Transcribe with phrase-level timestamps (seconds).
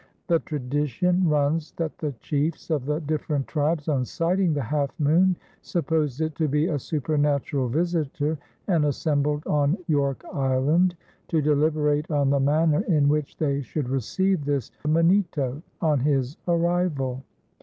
[0.25, 5.35] The tradition runs that the chiefs of the different tribes on sighting the Half Moon
[5.61, 10.95] supposed it to be a supernatural visitor and assembled on "York Island"
[11.27, 17.21] to deliberate on the manner in which they should receive this Manito on his arrival.